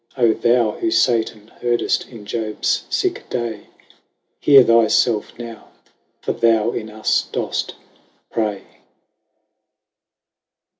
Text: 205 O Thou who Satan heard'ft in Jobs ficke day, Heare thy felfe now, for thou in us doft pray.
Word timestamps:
205 0.15 0.21
O 0.25 0.41
Thou 0.71 0.79
who 0.79 0.89
Satan 0.89 1.51
heard'ft 1.61 2.07
in 2.09 2.25
Jobs 2.25 2.85
ficke 2.89 3.29
day, 3.29 3.67
Heare 4.39 4.63
thy 4.63 4.85
felfe 4.87 5.37
now, 5.37 5.67
for 6.21 6.31
thou 6.33 6.71
in 6.71 6.89
us 6.89 7.27
doft 7.31 7.75
pray. 8.31 8.63